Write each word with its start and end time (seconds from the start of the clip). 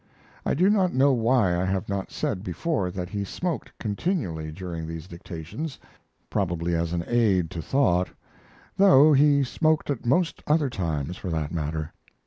I 0.47 0.55
do 0.55 0.67
not 0.71 0.95
know 0.95 1.13
why 1.13 1.55
I 1.55 1.63
have 1.63 1.87
not 1.87 2.09
said 2.11 2.43
before 2.43 2.89
that 2.89 3.09
he 3.09 3.23
smoked 3.23 3.71
continually 3.77 4.51
during 4.51 4.87
these 4.87 5.07
dictations 5.07 5.77
probably 6.27 6.73
as 6.73 6.91
an 6.91 7.03
aid 7.05 7.51
to 7.51 7.61
thought 7.61 8.09
though 8.77 9.13
he 9.13 9.43
smoked 9.43 9.91
at 9.91 10.03
most 10.03 10.41
other 10.47 10.71
times, 10.71 11.17
for 11.17 11.29
that 11.29 11.51
matter. 11.51 11.93